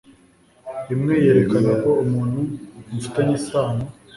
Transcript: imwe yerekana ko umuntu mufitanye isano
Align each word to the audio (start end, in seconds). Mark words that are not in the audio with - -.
imwe 0.93 1.13
yerekana 1.23 1.71
ko 1.81 1.89
umuntu 2.03 2.39
mufitanye 2.89 3.33
isano 3.39 3.83